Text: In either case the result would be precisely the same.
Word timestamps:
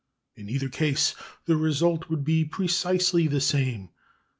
In 0.35 0.49
either 0.49 0.67
case 0.67 1.13
the 1.45 1.55
result 1.55 2.09
would 2.09 2.23
be 2.23 2.43
precisely 2.43 3.27
the 3.27 3.39
same. 3.39 3.89